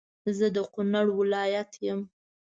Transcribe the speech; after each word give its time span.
زه 0.37 0.47
د 0.55 0.57
کونړ 0.73 1.05
ولایت 1.19 1.71
يم 1.85 1.99